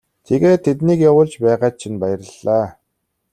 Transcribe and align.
Тэгээд 0.27 0.61
тэднийг 0.65 0.99
явуулж 1.09 1.33
байгаад 1.45 1.73
чинь 1.81 1.99
баярлалаа. 2.01 2.67